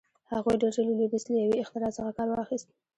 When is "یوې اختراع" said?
1.45-1.91